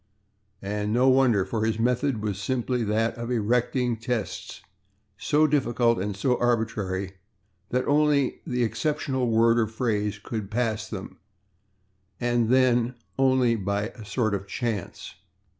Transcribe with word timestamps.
And 0.63 0.91
no 0.91 1.09
wonder, 1.09 1.45
for 1.45 1.63
his 1.63 1.77
method 1.77 2.23
was 2.23 2.39
simply 2.41 2.83
that 2.85 3.13
of 3.19 3.29
erecting 3.29 3.97
tests 3.97 4.63
so 5.15 5.45
difficult 5.45 5.99
and 5.99 6.17
so 6.17 6.39
arbitrary 6.39 7.17
that 7.69 7.85
only 7.85 8.41
the 8.47 8.63
exceptional 8.63 9.29
word 9.29 9.59
or 9.59 9.67
phrase 9.67 10.17
could 10.17 10.49
pass 10.49 10.89
them, 10.89 11.19
and 12.19 12.49
then 12.49 12.95
only 13.19 13.55
by 13.55 13.89
a 13.89 14.03
sort 14.03 14.33
of 14.33 14.47
chance. 14.47 15.13